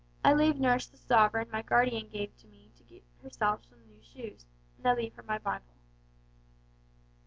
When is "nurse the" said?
0.59-0.97